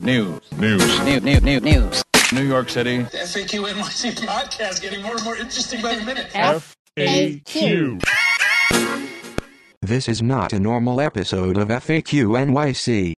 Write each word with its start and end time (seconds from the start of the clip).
News. 0.00 0.40
News. 0.58 1.00
New, 1.04 1.20
new, 1.20 1.38
new, 1.40 1.60
news. 1.60 2.02
New 2.32 2.44
York 2.44 2.70
City. 2.70 3.02
The 3.02 3.18
FAQ 3.18 3.70
NYC 3.70 4.14
podcast 4.26 4.80
getting 4.80 5.02
more 5.02 5.16
and 5.16 5.24
more 5.24 5.36
interesting 5.36 5.82
by 5.82 5.94
the 5.94 6.02
minute. 6.02 6.30
FAQ. 6.30 8.02
This 9.82 10.08
is 10.08 10.22
not 10.22 10.54
a 10.54 10.58
normal 10.58 11.02
episode 11.02 11.58
of 11.58 11.68
FAQ 11.68 12.28
NYC. 12.46 13.12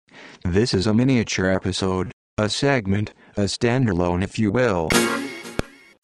This 0.42 0.72
is 0.72 0.86
a 0.86 0.94
miniature 0.94 1.50
episode, 1.50 2.12
a 2.38 2.48
segment, 2.48 3.12
a 3.36 3.42
standalone, 3.42 4.24
if 4.24 4.38
you 4.38 4.50
will. 4.50 4.88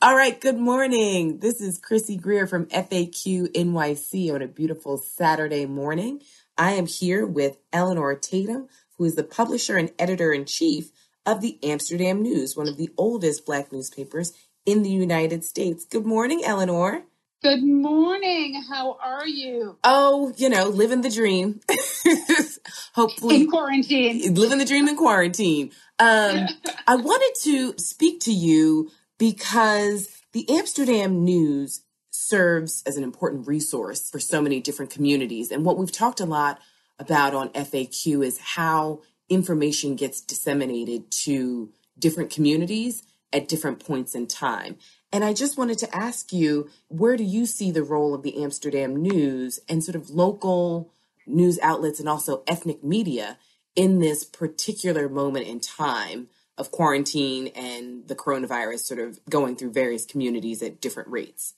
All 0.02 0.14
right, 0.14 0.38
good 0.38 0.58
morning. 0.58 1.38
This 1.38 1.62
is 1.62 1.78
Chrissy 1.78 2.18
Greer 2.18 2.46
from 2.46 2.66
FAQ 2.66 3.50
NYC 3.54 4.30
on 4.30 4.42
a 4.42 4.46
beautiful 4.46 4.98
Saturday 4.98 5.64
morning. 5.64 6.20
I 6.58 6.72
am 6.72 6.86
here 6.86 7.26
with 7.26 7.56
Elinor 7.72 8.14
Tatum, 8.14 8.68
who 8.98 9.04
is 9.04 9.14
the 9.14 9.24
publisher 9.24 9.76
and 9.76 9.92
editor 9.98 10.32
in 10.32 10.44
chief 10.44 10.90
of 11.24 11.40
the 11.40 11.58
Amsterdam 11.62 12.22
News, 12.22 12.56
one 12.56 12.68
of 12.68 12.76
the 12.76 12.90
oldest 12.96 13.44
black 13.46 13.72
newspapers 13.72 14.32
in 14.64 14.82
the 14.82 14.90
United 14.90 15.44
States. 15.44 15.84
Good 15.84 16.06
morning, 16.06 16.42
Elinor. 16.44 17.04
Good 17.42 17.62
morning. 17.62 18.62
How 18.68 18.96
are 19.02 19.26
you? 19.26 19.76
Oh, 19.84 20.32
you 20.36 20.48
know, 20.48 20.68
living 20.68 21.02
the 21.02 21.10
dream. 21.10 21.60
Hopefully, 22.94 23.42
In 23.42 23.50
quarantine. 23.50 24.34
living 24.34 24.58
the 24.58 24.64
dream 24.64 24.88
in 24.88 24.96
quarantine. 24.96 25.70
Um, 25.98 26.46
I 26.86 26.96
wanted 26.96 27.34
to 27.42 27.74
speak 27.78 28.20
to 28.20 28.32
you 28.32 28.90
because 29.18 30.08
the 30.32 30.48
Amsterdam 30.48 31.24
News 31.24 31.82
serves 32.10 32.82
as 32.86 32.96
an 32.96 33.04
important 33.04 33.46
resource 33.46 34.10
for 34.10 34.18
so 34.18 34.40
many 34.40 34.60
different 34.60 34.90
communities. 34.90 35.50
And 35.50 35.64
what 35.64 35.76
we've 35.76 35.92
talked 35.92 36.20
a 36.20 36.24
lot 36.26 36.58
about 36.98 37.34
on 37.34 37.50
FAQ 37.50 38.24
is 38.24 38.38
how 38.38 39.02
information 39.28 39.96
gets 39.96 40.20
disseminated 40.20 41.10
to 41.10 41.70
different 41.98 42.30
communities 42.30 43.02
at 43.32 43.48
different 43.48 43.84
points 43.84 44.14
in 44.14 44.26
time. 44.26 44.76
And 45.12 45.24
I 45.24 45.32
just 45.32 45.58
wanted 45.58 45.78
to 45.78 45.96
ask 45.96 46.32
you, 46.32 46.68
where 46.88 47.16
do 47.16 47.24
you 47.24 47.46
see 47.46 47.70
the 47.70 47.82
role 47.82 48.14
of 48.14 48.22
the 48.22 48.42
Amsterdam 48.42 48.96
News 48.96 49.60
and 49.68 49.82
sort 49.82 49.96
of 49.96 50.10
local 50.10 50.92
news 51.26 51.58
outlets 51.62 52.00
and 52.00 52.08
also 52.08 52.42
ethnic 52.46 52.84
media 52.84 53.38
in 53.74 53.98
this 53.98 54.24
particular 54.24 55.08
moment 55.08 55.46
in 55.46 55.60
time 55.60 56.28
of 56.56 56.70
quarantine 56.70 57.48
and 57.48 58.08
the 58.08 58.14
coronavirus 58.14 58.80
sort 58.80 59.00
of 59.00 59.18
going 59.28 59.56
through 59.56 59.72
various 59.72 60.06
communities 60.06 60.62
at 60.62 60.80
different 60.80 61.08
rates? 61.08 61.54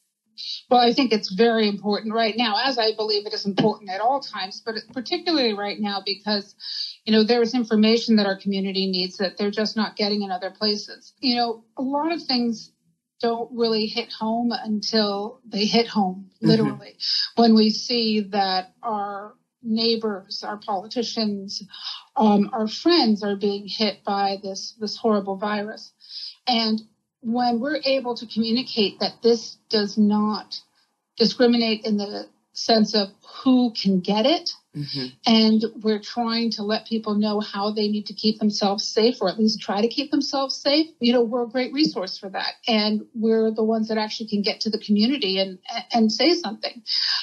Well, 0.71 0.81
I 0.81 0.93
think 0.93 1.13
it's 1.13 1.33
very 1.33 1.69
important 1.69 2.15
right 2.15 2.37
now, 2.37 2.57
as 2.65 2.79
I 2.79 2.95
believe 2.95 3.27
it 3.27 3.35
is 3.35 3.47
important 3.47 3.91
at 3.91 4.01
all 4.01 4.21
times, 4.21 4.63
but 4.65 4.77
particularly 4.93 5.55
right 5.55 5.79
now 5.79 6.03
because, 6.05 6.55
you 7.05 7.13
know, 7.13 7.25
there 7.25 7.43
is 7.43 7.55
information 7.55 8.17
that 8.17 8.27
our 8.27 8.39
community 8.39 8.91
needs 8.91 9.19
that 9.19 9.37
they're 9.39 9.51
just 9.51 9.77
not 9.77 9.97
getting 9.97 10.23
in 10.23 10.31
other 10.31 10.51
places. 10.51 11.13
You 11.21 11.37
know, 11.37 11.65
a 11.77 11.83
lot 11.83 12.13
of 12.13 12.23
things 12.23 12.73
don't 13.21 13.51
really 13.53 13.87
hit 13.87 14.13
home 14.13 14.53
until 14.53 15.41
they 15.45 15.65
hit 15.65 15.89
home, 15.89 16.31
literally, 16.41 16.97
when 17.35 17.55
we 17.55 17.71
see 17.71 18.21
that 18.21 18.73
our 18.83 19.35
neighbors, 19.63 20.45
our 20.45 20.59
politicians, 20.59 21.63
um, 22.17 22.51
our 22.53 22.69
friends 22.69 23.25
are 23.25 23.37
being 23.37 23.67
hit 23.67 24.05
by 24.05 24.37
this 24.43 24.77
this 24.79 24.97
horrible 24.97 25.37
virus, 25.37 25.93
and 26.47 26.81
when 27.23 27.61
we're 27.61 27.81
able 27.85 28.15
to 28.17 28.27
communicate 28.27 29.01
that 29.01 29.23
this 29.23 29.57
does 29.71 29.99
not 29.99 30.61
discriminate 31.17 31.85
in 31.85 31.97
the 31.97 32.29
sense 32.53 32.95
of 32.95 33.09
who 33.45 33.73
can 33.73 34.01
get 34.01 34.27
it, 34.27 34.51
hmm 34.75 35.07
and 35.27 35.65
we're 35.83 36.01
trying 36.01 36.51
to 36.51 36.63
let 36.63 36.87
people 36.87 37.15
know 37.15 37.41
how 37.41 37.71
they 37.73 37.89
need 37.89 38.07
to 38.07 38.15
keep 38.15 38.39
themselves 38.39 38.87
safe 38.87 39.17
or 39.21 39.29
at 39.29 39.39
least 39.39 39.61
try 39.61 39.81
to 39.81 39.89
keep 39.89 40.11
themselves 40.11 40.57
safe. 40.57 40.87
You 41.01 41.13
know 41.13 41.23
we're 41.23 41.45
a 41.45 41.49
great 41.49 41.73
resource 41.73 42.19
for 42.19 42.29
that 42.31 42.55
and 42.67 43.03
we're 43.15 43.51
the 43.51 43.65
ones 43.65 43.89
that 43.89 43.99
actually 43.99 44.29
can 44.29 44.43
get 44.43 44.61
to 44.63 44.71
the 44.71 44.79
community 44.79 45.39
and 45.39 45.59
and 45.93 46.11
say 46.13 46.35
something. 46.35 46.83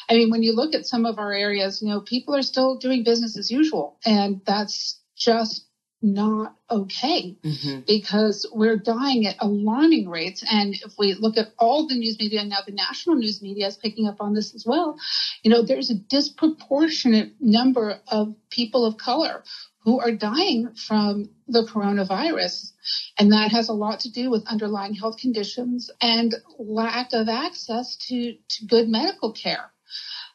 I 0.10 0.16
mean 0.16 0.30
when 0.30 0.44
you 0.44 0.56
look 0.56 0.74
at 0.76 0.86
some 0.86 1.06
of 1.06 1.18
our 1.20 1.34
areas 1.34 1.82
you 1.82 1.90
know 1.90 2.02
people 2.02 2.36
are 2.36 2.42
still 2.44 2.78
doing 2.78 3.04
business 3.04 3.38
as 3.38 3.50
usual 3.52 3.98
and 4.06 4.42
that's 4.46 5.00
just 5.16 5.65
not 6.06 6.56
okay 6.70 7.36
hmm 7.44 7.80
because 7.88 8.46
we're 8.52 8.78
dying 8.78 9.28
at 9.28 9.36
alarming 9.40 10.10
rates. 10.10 10.44
And 10.50 10.74
if 10.74 10.94
we 10.98 11.14
look 11.14 11.38
at 11.38 11.50
all 11.60 11.88
the 11.88 11.96
news 11.96 12.18
media, 12.20 12.44
now 12.44 12.60
the 12.66 12.72
national 12.72 13.16
news 13.16 13.42
media 13.42 13.68
is 13.68 13.78
picking 13.78 14.08
up 14.08 14.18
on 14.20 14.34
this 14.34 14.56
as 14.56 14.66
well, 14.66 14.98
you 15.44 15.52
know, 15.52 15.62
there's 15.62 15.90
a 15.90 15.96
disproportionate 15.96 17.34
number 17.40 18.00
of 18.08 18.34
people 18.50 18.86
of 18.86 18.98
color 18.98 19.44
who 19.84 20.00
are 20.00 20.12
dying 20.12 20.74
from 20.74 21.30
the 21.48 21.64
coronavirus. 21.64 22.72
And 23.20 23.32
that 23.32 23.52
has 23.52 23.70
a 23.70 23.74
lot 23.74 24.02
to 24.02 24.12
do 24.12 24.32
with 24.32 24.48
underlying 24.48 24.96
health 24.96 25.18
conditions 25.18 25.92
and 26.02 26.34
lack 26.58 27.14
of 27.14 27.30
access 27.30 27.96
to, 28.08 28.34
to 28.50 28.66
good 28.66 28.88
medical 28.88 29.32
care. 29.32 29.72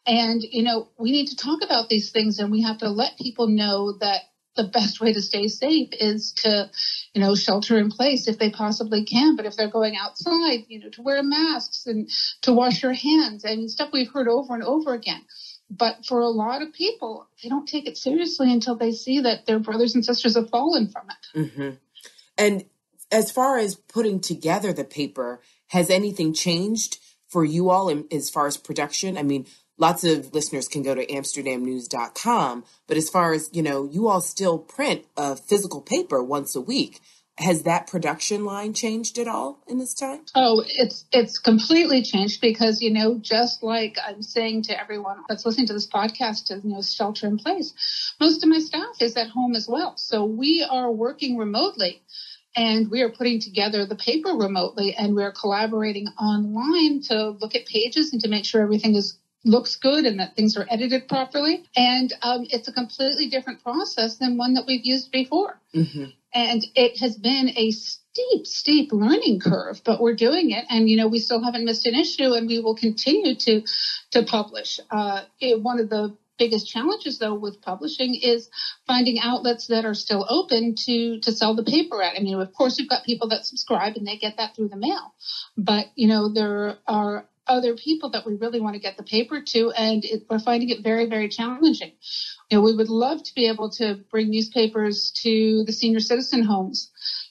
And, 0.06 0.40
you 0.42 0.62
know, 0.62 0.88
we 0.98 1.10
need 1.10 1.28
to 1.28 1.36
talk 1.36 1.62
about 1.62 1.88
these 1.88 2.10
things 2.10 2.38
and 2.38 2.50
we 2.50 2.62
have 2.62 2.78
to 2.78 2.88
let 2.88 3.18
people 3.18 3.48
know 3.48 3.92
that 4.00 4.22
the 4.60 4.68
best 4.68 5.00
way 5.00 5.12
to 5.12 5.22
stay 5.22 5.48
safe 5.48 5.88
is 5.92 6.32
to, 6.32 6.70
you 7.14 7.20
know, 7.20 7.34
shelter 7.34 7.78
in 7.78 7.90
place 7.90 8.28
if 8.28 8.38
they 8.38 8.50
possibly 8.50 9.04
can. 9.04 9.36
But 9.36 9.46
if 9.46 9.56
they're 9.56 9.70
going 9.70 9.96
outside, 9.96 10.66
you 10.68 10.80
know, 10.80 10.90
to 10.90 11.02
wear 11.02 11.22
masks 11.22 11.86
and 11.86 12.08
to 12.42 12.52
wash 12.52 12.82
your 12.82 12.92
hands 12.92 13.44
and 13.44 13.70
stuff 13.70 13.90
we've 13.92 14.12
heard 14.12 14.28
over 14.28 14.54
and 14.54 14.62
over 14.62 14.92
again. 14.94 15.22
But 15.70 16.04
for 16.04 16.20
a 16.20 16.28
lot 16.28 16.62
of 16.62 16.72
people, 16.72 17.28
they 17.42 17.48
don't 17.48 17.66
take 17.66 17.86
it 17.86 17.96
seriously 17.96 18.52
until 18.52 18.76
they 18.76 18.92
see 18.92 19.20
that 19.20 19.46
their 19.46 19.60
brothers 19.60 19.94
and 19.94 20.04
sisters 20.04 20.34
have 20.34 20.50
fallen 20.50 20.88
from 20.88 21.06
it. 21.10 21.48
hmm 21.54 21.70
And 22.36 22.64
as 23.12 23.30
far 23.30 23.58
as 23.58 23.76
putting 23.76 24.20
together 24.20 24.72
the 24.72 24.84
paper, 24.84 25.40
has 25.68 25.90
anything 25.90 26.34
changed 26.34 26.98
for 27.28 27.44
you 27.44 27.70
all 27.70 27.88
in, 27.88 28.06
as 28.10 28.28
far 28.28 28.46
as 28.46 28.56
production? 28.56 29.16
I 29.16 29.22
mean, 29.22 29.46
lots 29.80 30.04
of 30.04 30.32
listeners 30.32 30.68
can 30.68 30.82
go 30.82 30.94
to 30.94 31.04
amsterdamnews.com, 31.06 32.64
but 32.86 32.96
as 32.96 33.08
far 33.08 33.32
as, 33.32 33.48
you 33.52 33.62
know, 33.62 33.88
you 33.90 34.06
all 34.06 34.20
still 34.20 34.58
print 34.58 35.06
a 35.16 35.34
physical 35.34 35.80
paper 35.80 36.22
once 36.22 36.54
a 36.54 36.60
week. 36.60 37.00
Has 37.38 37.62
that 37.62 37.86
production 37.86 38.44
line 38.44 38.74
changed 38.74 39.18
at 39.18 39.26
all 39.26 39.64
in 39.66 39.78
this 39.78 39.94
time? 39.94 40.20
Oh, 40.34 40.62
it's 40.66 41.06
it's 41.10 41.38
completely 41.38 42.02
changed 42.02 42.42
because 42.42 42.82
you 42.82 42.92
know, 42.92 43.16
just 43.18 43.62
like 43.62 43.96
I'm 44.06 44.20
saying 44.20 44.64
to 44.64 44.78
everyone 44.78 45.22
that's 45.26 45.46
listening 45.46 45.68
to 45.68 45.72
this 45.72 45.86
podcast, 45.86 46.48
to 46.48 46.60
you 46.62 46.74
know, 46.74 46.82
shelter 46.82 47.26
in 47.26 47.38
place. 47.38 47.72
Most 48.20 48.42
of 48.42 48.50
my 48.50 48.58
staff 48.58 49.00
is 49.00 49.16
at 49.16 49.28
home 49.28 49.54
as 49.54 49.66
well, 49.66 49.96
so 49.96 50.26
we 50.26 50.66
are 50.68 50.92
working 50.92 51.38
remotely, 51.38 52.02
and 52.54 52.90
we 52.90 53.00
are 53.00 53.08
putting 53.08 53.40
together 53.40 53.86
the 53.86 53.96
paper 53.96 54.30
remotely, 54.34 54.94
and 54.94 55.14
we're 55.14 55.32
collaborating 55.32 56.08
online 56.20 57.00
to 57.04 57.30
look 57.40 57.54
at 57.54 57.64
pages 57.64 58.12
and 58.12 58.20
to 58.20 58.28
make 58.28 58.44
sure 58.44 58.60
everything 58.60 58.96
is 58.96 59.16
looks 59.44 59.76
good 59.76 60.04
and 60.04 60.20
that 60.20 60.36
things 60.36 60.56
are 60.56 60.66
edited 60.70 61.08
properly. 61.08 61.64
And 61.76 62.12
um, 62.22 62.46
it's 62.50 62.68
a 62.68 62.72
completely 62.72 63.28
different 63.28 63.62
process 63.62 64.16
than 64.16 64.36
one 64.36 64.54
that 64.54 64.64
we've 64.66 64.84
used 64.84 65.10
before. 65.10 65.58
Hmm 65.72 66.06
and 66.32 66.64
it 66.74 66.98
has 66.98 67.16
been 67.16 67.50
a 67.56 67.70
steep 67.70 68.46
steep 68.46 68.92
learning 68.92 69.40
curve 69.40 69.80
but 69.84 70.00
we're 70.00 70.14
doing 70.14 70.50
it. 70.50 70.64
And 70.68 70.88
you 70.88 70.96
know 70.96 71.08
we 71.08 71.18
still 71.18 71.42
haven't 71.42 71.64
missed 71.64 71.86
an 71.86 71.94
issue 71.94 72.32
and 72.32 72.46
we 72.46 72.60
will 72.60 72.74
continue 72.74 73.34
to 73.36 73.62
to 74.12 74.22
publish. 74.22 74.80
Uh, 74.90 75.22
it, 75.40 75.60
one 75.60 75.80
of 75.80 75.88
the 75.88 76.16
biggest 76.38 76.66
challenges 76.66 77.18
though 77.18 77.34
with 77.34 77.60
publishing 77.60 78.14
is 78.14 78.48
finding 78.86 79.18
outlets 79.18 79.66
that 79.66 79.84
are 79.84 79.94
still 79.94 80.24
open 80.28 80.74
to 80.74 81.20
to 81.20 81.32
sell 81.32 81.54
the 81.54 81.64
paper 81.64 82.02
at. 82.02 82.16
I 82.16 82.20
mean 82.20 82.40
of 82.40 82.52
course 82.52 82.78
we've 82.78 82.88
got 82.88 83.04
people 83.04 83.28
that 83.28 83.46
subscribe 83.46 83.96
and 83.96 84.06
they 84.06 84.16
get 84.16 84.36
that 84.36 84.54
through 84.54 84.68
the 84.68 84.76
mail. 84.76 85.14
But 85.56 85.86
you 85.94 86.08
know 86.08 86.32
there 86.32 86.78
are 86.86 87.26
other 87.50 87.74
people 87.74 88.10
that 88.10 88.24
we 88.24 88.34
really 88.36 88.60
want 88.60 88.74
to 88.74 88.80
get 88.80 88.96
the 88.96 89.02
paper 89.02 89.42
to 89.42 89.70
and 89.72 90.04
it, 90.04 90.24
we're 90.30 90.38
finding 90.38 90.70
it 90.70 90.82
very 90.82 91.06
very 91.06 91.28
challenging 91.28 91.92
you 92.50 92.58
know, 92.58 92.62
we 92.62 92.74
would 92.74 92.88
love 92.88 93.22
to 93.22 93.34
be 93.34 93.46
able 93.46 93.70
to 93.70 94.00
bring 94.10 94.30
newspapers 94.30 95.12
to 95.22 95.62
the 95.64 95.72
senior 95.72 96.00
citizen 96.00 96.42
homes 96.42 96.90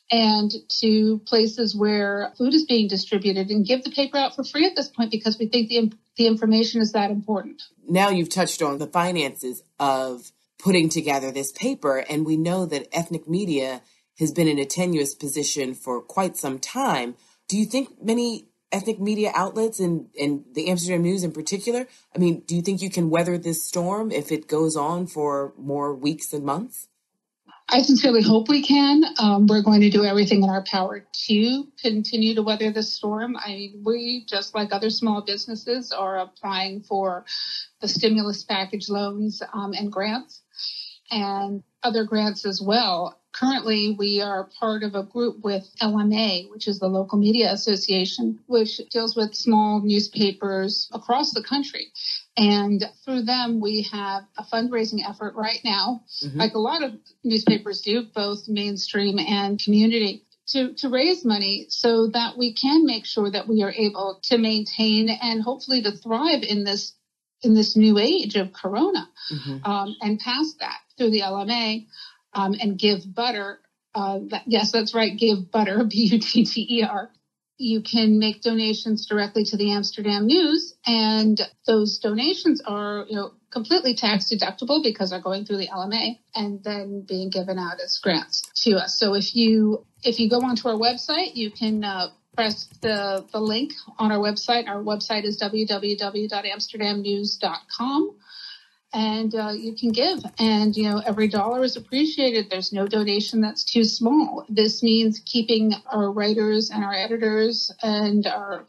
and 0.09 0.51
to 0.79 1.19
places 1.25 1.75
where 1.75 2.33
food 2.38 2.53
is 2.53 2.65
being 2.65 2.88
distributed 2.88 3.49
and 3.49 3.65
give 3.65 3.83
the 3.83 3.91
paper 3.91 4.17
out 4.17 4.35
for 4.35 4.44
free 4.44 4.65
at 4.65 4.75
this 4.75 4.88
point 4.88 5.11
because 5.11 5.38
we 5.38 5.47
think 5.47 5.67
the, 5.67 5.91
the 6.15 6.25
information 6.25 6.81
is 6.81 6.94
that 6.94 7.11
important. 7.11 7.61
Now 7.88 8.09
you've 8.09 8.29
touched 8.29 8.61
on 8.61 8.77
the 8.77 8.88
finances 8.88 9.61
of 9.77 10.31
putting 10.57 10.89
together 10.89 11.31
this 11.31 11.51
paper, 11.51 11.97
and 11.97 12.25
we 12.25 12.38
know 12.38 12.65
that 12.65 12.88
ethnic 12.91 13.27
media 13.27 13.81
has 14.19 14.31
been 14.31 14.47
in 14.47 14.59
a 14.59 14.65
tenuous 14.65 15.15
position 15.15 15.73
for 15.73 16.01
quite 16.01 16.38
some 16.38 16.59
time. 16.59 17.15
Do 17.47 17.57
you 17.57 17.65
think 17.65 18.01
many 18.01 18.47
ethnic 18.71 19.00
media 19.00 19.31
outlets 19.36 19.80
and, 19.80 20.07
and 20.19 20.44
the 20.54 20.69
Amsterdam 20.69 21.01
News 21.01 21.24
in 21.24 21.31
particular, 21.31 21.88
I 22.16 22.19
mean, 22.19 22.42
do 22.45 22.56
you 22.56 22.62
think 22.62 22.81
you 22.81 22.89
can 22.89 23.10
weather 23.10 23.38
this 23.38 23.66
storm 23.66 24.12
if 24.12 24.31
it 24.31 24.48
goes 24.48 24.75
on 24.75 25.07
for 25.07 25.54
more 25.57 25.94
weeks 25.94 26.33
and 26.33 26.44
months? 26.44 26.88
I 27.71 27.83
sincerely 27.83 28.24
hope 28.24 28.50
we 28.50 28.63
can. 28.63 29.04
Um, 29.19 29.45
we're 29.45 29.62
going 29.62 29.81
to 29.81 29.92
do 29.92 30.04
everything 30.04 30.42
in 30.44 30.50
our 30.50 30.63
power 30.63 31.06
to 31.27 31.68
continue 31.80 32.33
to 32.33 32.42
weather 32.42 32.71
this 32.71 32.92
storm. 32.92 33.38
I 33.38 33.50
mean, 33.50 33.83
we, 33.86 34.25
just 34.27 34.56
like 34.56 34.74
other 34.74 34.89
small 34.89 35.21
businesses, 35.21 35.92
are 35.92 36.18
applying 36.18 36.81
for 36.81 37.25
the 37.80 37.88
stimulus 37.88 38.44
package 38.44 38.89
loans 38.89 39.44
um, 39.54 39.74
and 39.74 39.92
grants 39.92 40.42
and 41.11 41.63
other 41.83 42.03
grants 42.03 42.45
as 42.45 42.61
well. 42.61 43.15
currently 43.31 43.95
we 43.97 44.19
are 44.21 44.50
part 44.59 44.81
of 44.83 44.95
a 44.95 45.03
group 45.03 45.39
with 45.44 45.63
LMA, 45.81 46.50
which 46.50 46.67
is 46.67 46.79
the 46.79 46.88
Local 46.88 47.17
Media 47.19 47.53
Association, 47.53 48.39
which 48.47 48.81
deals 48.89 49.15
with 49.15 49.35
small 49.35 49.79
newspapers 49.81 50.89
across 50.94 51.31
the 51.31 51.44
country. 51.44 51.91
And 52.35 52.83
through 53.06 53.21
them, 53.23 53.61
we 53.61 53.83
have 53.91 54.23
a 54.38 54.44
fundraising 54.44 55.07
effort 55.07 55.35
right 55.35 55.61
now, 55.63 56.03
Mhm. 56.23 56.35
like 56.38 56.56
a 56.56 56.59
lot 56.59 56.81
of 56.83 56.94
newspapers 57.23 57.81
do, 57.81 58.03
both 58.03 58.47
mainstream 58.47 59.19
and 59.19 59.61
community. 59.63 60.25
To, 60.53 60.73
to 60.73 60.89
raise 60.89 61.23
money 61.23 61.67
so 61.69 62.07
that 62.07 62.35
we 62.35 62.53
can 62.53 62.83
make 62.83 63.06
sure 63.06 63.29
that 63.29 63.47
we 63.47 63.61
are 63.61 63.71
able 63.71 64.19
to 64.23 64.39
maintain 64.39 65.07
and 65.09 65.44
hopefully 65.44 65.83
to 65.83 65.91
thrive 65.91 66.41
in 66.41 66.63
this 66.63 66.94
in 67.41 67.53
this 67.53 67.75
new 67.75 67.97
age 67.97 68.36
of 68.36 68.53
corona 68.53 69.07
Mhm. 69.31 69.65
um, 69.65 69.95
and 70.01 70.19
pass 70.19 70.53
that 70.59 70.80
through 70.97 71.12
the 71.12 71.21
LMA 71.21 71.88
um, 72.33 72.56
and 72.59 72.77
Givebutter. 72.77 73.57
Uh, 73.95 74.19
that, 74.30 74.44
yes, 74.45 74.71
that's 74.71 74.94
right, 74.94 75.18
Givebutter, 75.18 75.89
B 75.89 76.09
U 76.12 76.19
T 76.19 76.45
T 76.45 76.68
E 76.69 76.83
R. 76.83 77.09
You 77.57 77.81
can 77.81 78.19
make 78.19 78.41
donations 78.41 79.06
directly 79.06 79.44
to 79.45 79.57
the 79.57 79.71
Amsterdam 79.71 80.27
News, 80.27 80.75
and 80.86 81.41
those 81.68 82.00
donations 82.00 82.62
are, 82.62 83.06
you 83.09 83.15
know, 83.18 83.31
completely 83.51 83.95
tax 83.95 84.31
deductible 84.31 84.81
because 84.81 85.09
they're 85.09 85.19
going 85.19 85.44
through 85.44 85.57
the 85.57 85.68
LMA 85.68 86.19
and 86.35 86.63
then 86.63 87.01
being 87.01 87.30
given 87.30 87.59
out 87.59 87.80
as 87.83 87.97
grants 87.97 88.44
to 88.63 88.77
us. 88.77 88.97
So 88.97 89.13
if 89.15 89.35
you 89.35 89.85
if 90.03 90.19
you 90.19 90.30
go 90.30 90.39
onto 90.42 90.69
our 90.69 90.75
website, 90.75 91.35
you 91.35 91.51
can 91.51 91.83
uh, 91.83 92.09
press 92.35 92.67
the 92.81 93.25
the 93.31 93.39
link 93.39 93.71
on 93.97 94.11
our 94.11 94.19
website. 94.19 94.67
Our 94.67 94.83
website 94.83 95.23
is 95.23 95.41
www.amsterdamnews.com 95.41 98.15
and 98.91 99.35
uh, 99.35 99.51
you 99.55 99.75
can 99.75 99.91
give. 99.91 100.17
And 100.39 100.75
you 100.75 100.89
know 100.89 100.99
every 101.05 101.27
dollar 101.27 101.63
is 101.63 101.75
appreciated. 101.75 102.49
There's 102.49 102.73
no 102.73 102.87
donation 102.87 103.41
that's 103.41 103.63
too 103.63 103.83
small. 103.83 104.45
This 104.49 104.81
means 104.81 105.21
keeping 105.25 105.73
our 105.91 106.11
writers 106.11 106.71
and 106.71 106.83
our 106.83 106.93
editors 106.93 107.71
and 107.81 108.25
our 108.25 108.65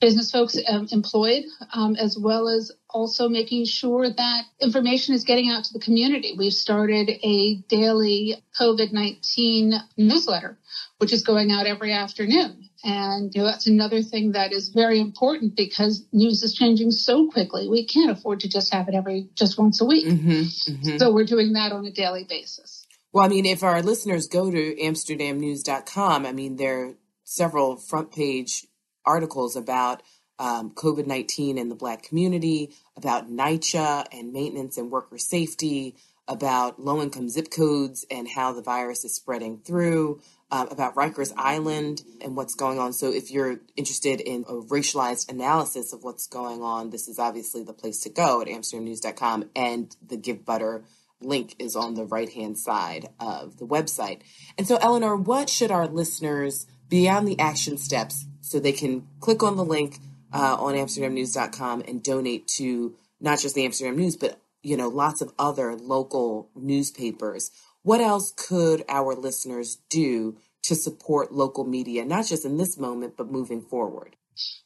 business 0.00 0.30
folks 0.30 0.58
um, 0.68 0.88
employed 0.90 1.44
um, 1.72 1.96
as 1.96 2.18
well 2.18 2.48
as 2.48 2.72
also 2.90 3.28
making 3.28 3.64
sure 3.64 4.10
that 4.10 4.42
information 4.60 5.14
is 5.14 5.24
getting 5.24 5.50
out 5.50 5.64
to 5.64 5.72
the 5.72 5.78
community. 5.78 6.34
We've 6.36 6.52
started 6.52 7.08
a 7.08 7.54
daily 7.68 8.36
covid-19 8.60 9.72
newsletter 9.96 10.58
which 10.98 11.12
is 11.12 11.22
going 11.22 11.52
out 11.52 11.66
every 11.66 11.92
afternoon 11.92 12.68
and 12.84 13.34
you 13.34 13.40
know 13.40 13.46
that's 13.46 13.66
another 13.66 14.02
thing 14.02 14.32
that 14.32 14.52
is 14.52 14.68
very 14.68 15.00
important 15.00 15.56
because 15.56 16.04
news 16.12 16.42
is 16.42 16.54
changing 16.54 16.90
so 16.90 17.28
quickly. 17.30 17.68
We 17.68 17.86
can't 17.86 18.10
afford 18.10 18.40
to 18.40 18.48
just 18.48 18.72
have 18.72 18.88
it 18.88 18.94
every 18.94 19.28
just 19.34 19.58
once 19.58 19.80
a 19.80 19.84
week. 19.84 20.06
Mhm. 20.06 20.44
Mhm. 20.68 20.98
So 20.98 21.12
we're 21.12 21.24
doing 21.24 21.54
that 21.54 21.72
on 21.72 21.84
a 21.86 21.90
daily 21.90 22.24
basis. 22.24 22.86
Well, 23.12 23.24
I 23.24 23.28
mean, 23.28 23.46
if 23.46 23.62
our 23.62 23.82
listeners 23.82 24.26
go 24.26 24.50
to 24.50 24.76
amsterdamnews.com, 24.76 26.26
I 26.26 26.32
mean, 26.32 26.56
there 26.56 26.84
are 26.84 26.94
several 27.24 27.76
front 27.76 28.12
page 28.12 28.66
articles 29.04 29.56
about 29.56 30.02
um, 30.38 30.72
COVID 30.72 31.06
19 31.06 31.58
in 31.58 31.68
the 31.68 31.76
Black 31.76 32.02
community, 32.02 32.74
about 32.96 33.30
NYCHA 33.30 34.06
and 34.12 34.32
maintenance 34.32 34.76
and 34.76 34.90
worker 34.90 35.16
safety, 35.16 35.94
about 36.26 36.80
low 36.80 37.02
income 37.02 37.28
zip 37.28 37.50
codes 37.50 38.04
and 38.10 38.28
how 38.28 38.52
the 38.52 38.62
virus 38.62 39.04
is 39.04 39.14
spreading 39.14 39.58
through, 39.58 40.20
um, 40.50 40.68
about 40.70 40.94
Rikers 40.94 41.32
Island 41.36 42.02
and 42.20 42.36
what's 42.36 42.54
going 42.54 42.78
on. 42.78 42.92
So, 42.92 43.12
if 43.12 43.30
you're 43.30 43.60
interested 43.76 44.20
in 44.20 44.44
a 44.48 44.54
racialized 44.54 45.30
analysis 45.30 45.92
of 45.92 46.04
what's 46.04 46.26
going 46.26 46.62
on, 46.62 46.90
this 46.90 47.08
is 47.08 47.18
obviously 47.18 47.62
the 47.62 47.72
place 47.72 48.00
to 48.00 48.08
go 48.08 48.40
at 48.40 48.48
amsterdamnews.com 48.48 49.50
and 49.56 49.94
the 50.06 50.16
Givebutter 50.16 50.84
link 51.20 51.56
is 51.58 51.74
on 51.74 51.94
the 51.94 52.04
right 52.04 52.30
hand 52.30 52.58
side 52.58 53.08
of 53.18 53.58
the 53.58 53.66
website. 53.66 54.20
And 54.56 54.66
so, 54.66 54.76
Elinor, 54.76 55.16
what 55.16 55.48
should 55.48 55.70
our 55.70 55.86
listeners 55.86 56.66
beyond 56.88 57.26
the 57.26 57.38
action 57.38 57.76
steps 57.76 58.26
so 58.40 58.60
they 58.60 58.72
can 58.72 59.06
click 59.20 59.42
on 59.42 59.56
the 59.56 59.64
link 59.64 59.98
uh, 60.32 60.56
on 60.58 60.74
amsterdamnews.com 60.74 61.82
and 61.88 62.02
donate 62.02 62.46
to 62.46 62.94
not 63.20 63.40
just 63.40 63.54
the 63.54 63.64
Amsterdam 63.64 63.96
News, 63.96 64.16
but 64.16 64.40
you 64.64 64.76
know, 64.76 64.88
lots 64.88 65.20
of 65.20 65.32
other 65.38 65.76
local 65.76 66.50
newspapers. 66.56 67.50
What 67.82 68.00
else 68.00 68.32
could 68.36 68.84
our 68.88 69.14
listeners 69.14 69.78
do 69.90 70.38
to 70.62 70.74
support 70.74 71.32
local 71.32 71.64
media, 71.64 72.04
not 72.04 72.26
just 72.26 72.44
in 72.44 72.56
this 72.56 72.78
moment, 72.78 73.16
but 73.16 73.30
moving 73.30 73.60
forward? 73.60 74.16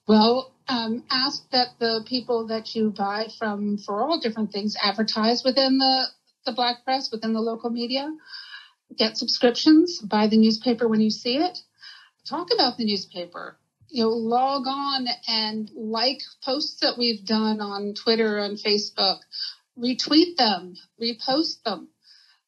Well, 0.06 0.54
um, 0.68 1.04
ask 1.10 1.50
that 1.50 1.78
the 1.78 2.04
people 2.06 2.46
that 2.46 2.74
you 2.74 2.90
buy 2.96 3.26
from 3.38 3.78
for 3.78 4.02
all 4.02 4.20
different 4.20 4.52
things 4.52 4.76
advertise 4.82 5.42
within 5.44 5.78
the, 5.78 6.04
the 6.46 6.52
black 6.52 6.84
press, 6.84 7.10
within 7.10 7.32
the 7.32 7.40
local 7.40 7.70
media. 7.70 8.10
Get 8.96 9.18
subscriptions, 9.18 9.98
buy 9.98 10.28
the 10.28 10.38
newspaper 10.38 10.88
when 10.88 11.00
you 11.00 11.10
see 11.10 11.36
it. 11.36 11.58
Talk 12.24 12.48
about 12.54 12.78
the 12.78 12.84
newspaper. 12.84 13.58
You 13.90 14.04
know, 14.04 14.10
log 14.10 14.66
on 14.66 15.06
and 15.26 15.70
like 15.74 16.20
posts 16.44 16.80
that 16.80 16.96
we've 16.98 17.24
done 17.24 17.60
on 17.60 17.94
Twitter 17.94 18.38
and 18.38 18.56
Facebook. 18.56 19.18
Retweet 19.78 20.36
them, 20.36 20.74
repost 21.00 21.62
them, 21.62 21.88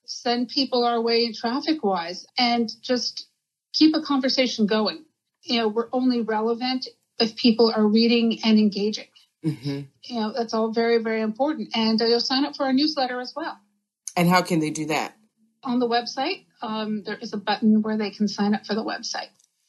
send 0.05 0.49
people 0.49 0.85
our 0.85 1.01
way 1.01 1.33
traffic 1.33 1.85
wise, 1.85 2.27
and 2.37 2.71
just 2.83 3.29
keep 3.73 3.95
a 3.95 4.03
conversation 4.03 4.67
going. 4.67 5.05
You 5.43 5.61
know, 5.61 5.69
we're 5.69 5.89
only 5.93 6.21
relevant 6.23 6.89
if 7.19 7.37
people 7.37 7.73
are 7.75 7.87
reading 7.87 8.41
and 8.45 8.59
engaging. 8.59 9.09
hmm 9.43 9.81
You 10.05 10.21
know, 10.21 10.33
that's 10.33 10.55
all 10.55 10.73
very, 10.73 10.99
very 10.99 11.21
important. 11.21 11.71
And 11.75 12.01
uh, 12.01 12.07
you'll 12.07 12.21
sign 12.21 12.45
up 12.45 12.57
for 12.57 12.65
our 12.65 12.73
newsletter 12.73 13.21
as 13.21 13.33
well. 13.35 13.59
And 14.17 14.29
how 14.29 14.43
can 14.43 14.59
they 14.59 14.71
do 14.71 14.87
that? 14.87 15.15
On 15.63 15.79
the 15.79 15.89
website, 15.89 16.47
um, 16.63 17.03
there 17.05 17.17
is 17.17 17.33
a 17.33 17.37
button 17.37 17.83
where 17.83 17.97
they 17.97 18.11
can 18.11 18.29
sign 18.29 18.55
up 18.55 18.67
for 18.67 18.75
the 18.75 18.85
website. 18.85 19.29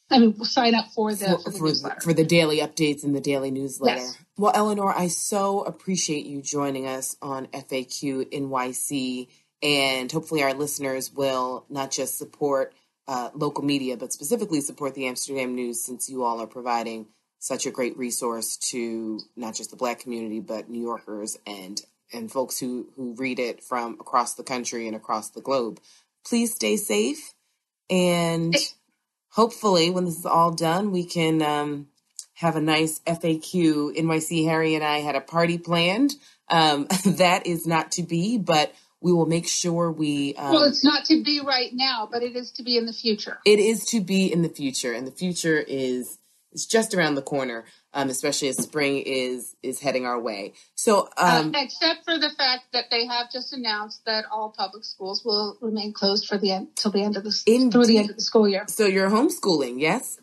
I 0.09 0.19
mean, 0.19 0.43
sign 0.43 0.75
up 0.75 0.87
for 0.93 1.13
the, 1.13 1.39
for, 1.43 1.51
the 1.51 1.57
for, 1.57 1.67
newsletter. 1.67 2.01
for 2.01 2.13
the 2.13 2.25
daily 2.25 2.57
updates 2.57 3.03
and 3.03 3.15
the 3.15 3.21
daily 3.21 3.51
newsletter. 3.51 3.99
Yes. 3.99 4.17
Well, 4.41 4.53
Elinor, 4.55 4.91
I 4.91 5.05
so 5.05 5.61
appreciate 5.61 6.25
you 6.25 6.41
joining 6.41 6.87
us 6.87 7.15
on 7.21 7.45
FAQ 7.49 8.31
NYC, 8.31 9.27
and 9.61 10.11
hopefully 10.11 10.41
our 10.41 10.55
listeners 10.55 11.13
will 11.13 11.63
not 11.69 11.91
just 11.91 12.17
support 12.17 12.73
uh, 13.07 13.29
local 13.35 13.63
media, 13.63 13.97
but 13.97 14.11
specifically 14.11 14.59
support 14.61 14.95
the 14.95 15.05
Amsterdam 15.05 15.53
News, 15.53 15.85
since 15.85 16.09
you 16.09 16.23
all 16.23 16.41
are 16.41 16.47
providing 16.47 17.05
such 17.37 17.67
a 17.67 17.69
great 17.69 17.95
resource 17.99 18.57
to 18.71 19.19
not 19.35 19.53
just 19.53 19.69
the 19.69 19.77
Black 19.77 19.99
community, 19.99 20.39
but 20.39 20.67
New 20.67 20.81
Yorkers 20.81 21.37
and 21.45 21.79
and 22.11 22.31
folks 22.31 22.59
who 22.59 22.89
who 22.95 23.13
read 23.13 23.37
it 23.37 23.61
from 23.63 23.93
across 23.99 24.33
the 24.33 24.43
country 24.43 24.87
and 24.87 24.95
across 24.95 25.29
the 25.29 25.41
globe. 25.41 25.79
Please 26.25 26.55
stay 26.55 26.77
safe 26.77 27.35
and 27.91 28.55
hopefully 29.33 29.91
when 29.91 30.05
this 30.05 30.17
is 30.17 30.25
all 30.25 30.51
done 30.51 30.91
we 30.91 31.05
can 31.05 31.43
um, 31.43 31.87
have 32.41 32.55
a 32.55 32.61
nice 32.61 32.99
faq 33.07 33.53
nyc 33.95 34.45
harry 34.45 34.75
and 34.75 34.83
i 34.83 34.97
had 34.99 35.15
a 35.15 35.21
party 35.21 35.57
planned. 35.57 36.11
Um, 36.49 36.87
that 37.05 37.47
is 37.47 37.65
not 37.65 37.91
to 37.93 38.03
be 38.03 38.37
but 38.37 38.73
we 38.99 39.13
will 39.13 39.25
make 39.25 39.47
sure 39.47 39.91
we 39.91 40.35
um, 40.35 40.51
well, 40.51 40.63
it's 40.63 40.83
not 40.83 41.05
to 41.05 41.23
be 41.23 41.41
right 41.43 41.71
now, 41.73 42.07
but 42.11 42.21
it 42.21 42.35
is 42.35 42.51
to 42.53 42.63
be 42.63 42.77
in 42.77 42.85
the 42.85 42.93
future. 42.93 43.39
it 43.45 43.59
is 43.59 43.85
to 43.85 44.01
be 44.01 44.31
in 44.31 44.41
the 44.41 44.49
future 44.49 44.93
and 44.93 45.07
the 45.07 45.11
future 45.11 45.57
is 45.57 46.17
is 46.51 46.65
just 46.65 46.93
around 46.93 47.15
the 47.15 47.21
corner 47.21 47.63
um, 47.93 48.09
especially 48.09 48.47
as 48.47 48.57
spring 48.57 48.97
is 49.05 49.55
is 49.63 49.79
heading 49.79 50.05
our 50.05 50.19
way. 50.19 50.53
So 50.75 51.09
um, 51.17 51.53
uh, 51.53 51.61
except 51.63 52.05
for 52.05 52.17
the 52.17 52.29
fact 52.37 52.65
that 52.73 52.85
they 52.89 53.05
have 53.05 53.31
just 53.31 53.53
announced 53.53 54.05
that 54.05 54.25
all 54.31 54.53
public 54.57 54.83
schools 54.83 55.23
will 55.25 55.57
remain 55.61 55.93
closed 55.93 56.25
for 56.25 56.37
the 56.37 56.51
end 56.51 56.69
till 56.75 56.91
the 56.91 57.03
end 57.03 57.17
of 57.17 57.23
the 57.23 57.29
s- 57.29 57.43
through 57.43 57.85
the 57.85 57.97
end 57.97 58.09
of 58.09 58.15
the 58.15 58.21
school 58.21 58.47
year. 58.47 58.65
so 58.67 58.85
you're 58.85 59.09
homeschooling 59.09 59.79
yes 59.79 60.19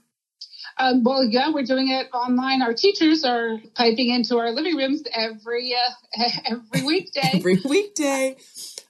Um, 0.79 1.03
well, 1.03 1.25
yeah, 1.25 1.51
we're 1.53 1.65
doing 1.65 1.89
it 1.89 2.09
online. 2.13 2.63
Our 2.63 2.73
teachers 2.73 3.25
are 3.25 3.59
piping 3.75 4.11
into 4.11 4.39
our 4.39 4.53
living 4.53 4.77
rooms 4.77 5.03
every 5.13 5.75
uh, 5.75 6.25
every 6.47 6.87
weekday, 6.87 7.33
every 7.35 7.59
weekday 7.65 8.37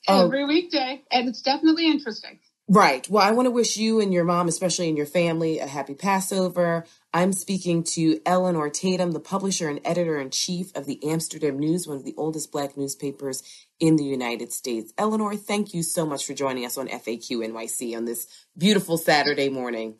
every 0.08 0.44
weekday, 0.44 1.02
and 1.10 1.28
it's 1.28 1.42
definitely 1.42 1.86
interesting. 1.86 2.38
Right. 2.70 3.08
Well, 3.08 3.26
I 3.26 3.30
want 3.30 3.46
to 3.46 3.50
wish 3.50 3.78
you 3.78 3.98
and 3.98 4.12
your 4.12 4.24
mom, 4.24 4.46
especially 4.46 4.88
and 4.88 4.96
your 4.96 5.06
family, 5.06 5.58
a 5.58 5.66
happy 5.66 5.94
Passover. 5.94 6.84
I'm 7.14 7.32
speaking 7.32 7.82
to 7.94 8.20
Elinor 8.26 8.68
Tatum, 8.68 9.12
the 9.12 9.20
publisher 9.20 9.70
and 9.70 9.80
editor 9.86 10.18
in 10.18 10.28
chief 10.28 10.76
of 10.76 10.84
the 10.84 11.02
Amsterdam 11.02 11.58
News, 11.58 11.86
one 11.86 11.96
of 11.96 12.04
the 12.04 12.14
oldest 12.18 12.52
black 12.52 12.76
newspapers 12.76 13.42
in 13.80 13.96
the 13.96 14.04
United 14.04 14.52
States. 14.52 14.92
Elinor, 14.98 15.34
thank 15.34 15.72
you 15.72 15.82
so 15.82 16.04
much 16.04 16.26
for 16.26 16.34
joining 16.34 16.66
us 16.66 16.76
on 16.76 16.88
FAQ 16.88 17.30
NYC 17.30 17.96
on 17.96 18.04
this 18.04 18.26
beautiful 18.56 18.98
Saturday 18.98 19.48
morning. 19.48 19.98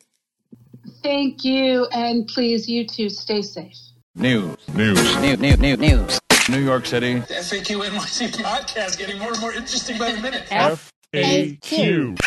Thank 1.01 1.43
you, 1.43 1.85
and 1.93 2.27
please, 2.27 2.67
you 2.67 2.85
too, 2.85 3.09
stay 3.09 3.41
safe. 3.41 3.77
News. 4.15 4.57
News. 4.73 5.15
New, 5.17 5.37
new, 5.37 5.55
new, 5.57 5.77
news. 5.77 6.19
New 6.49 6.59
York 6.59 6.85
City. 6.85 7.19
The 7.19 7.35
FAQ 7.35 7.89
NYC 7.89 8.31
podcast 8.43 8.97
getting 8.97 9.19
more 9.19 9.31
and 9.31 9.39
more 9.39 9.53
interesting 9.53 9.97
by 9.97 10.11
the 10.11 10.19
minute. 10.19 10.45
FAQ. 10.49 12.17